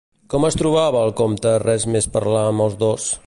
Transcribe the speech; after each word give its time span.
Com 0.33 0.45
es 0.47 0.55
trobava 0.61 1.03
el 1.09 1.13
comte 1.21 1.53
res 1.67 1.87
més 1.97 2.09
parlar 2.17 2.45
amb 2.47 2.67
els 2.69 2.81
dos? 2.87 3.11